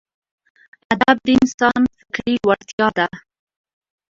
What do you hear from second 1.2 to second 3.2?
د انسان فکري لوړتیا ده.